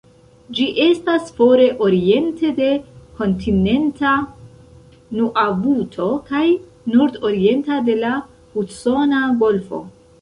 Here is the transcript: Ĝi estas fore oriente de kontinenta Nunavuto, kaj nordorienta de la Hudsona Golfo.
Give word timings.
Ĝi 0.59 0.63
estas 0.83 1.27
fore 1.39 1.65
oriente 1.87 2.53
de 2.59 2.69
kontinenta 3.19 4.15
Nunavuto, 5.19 6.09
kaj 6.33 6.45
nordorienta 6.95 7.79
de 7.91 7.99
la 8.03 8.19
Hudsona 8.57 9.25
Golfo. 9.45 9.85